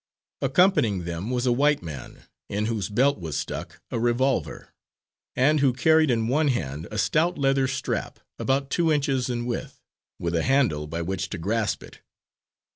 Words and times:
Accompanying 0.41 1.03
them 1.03 1.29
was 1.29 1.45
a 1.45 1.51
white 1.51 1.83
man, 1.83 2.23
in 2.49 2.65
whose 2.65 2.89
belt 2.89 3.19
was 3.19 3.37
stuck 3.37 3.83
a 3.91 3.99
revolver, 3.99 4.69
and 5.35 5.59
who 5.59 5.73
carried 5.73 6.09
in 6.09 6.27
one 6.27 6.47
hand 6.47 6.87
a 6.89 6.97
stout 6.97 7.37
leather 7.37 7.67
strap, 7.67 8.19
about 8.39 8.71
two 8.71 8.91
inches 8.91 9.29
in 9.29 9.45
width 9.45 9.79
with 10.17 10.33
a 10.33 10.41
handle 10.41 10.87
by 10.87 11.03
which 11.03 11.29
to 11.29 11.37
grasp 11.37 11.83
it. 11.83 11.99